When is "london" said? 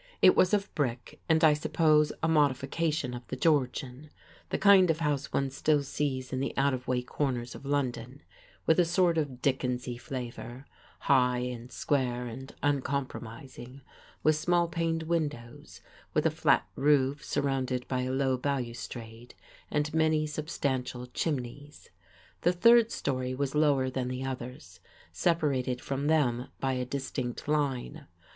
7.67-8.23